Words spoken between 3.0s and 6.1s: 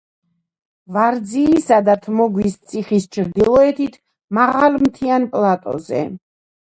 ჩრდილოეთით, მაღალ მთიან პლატოზე.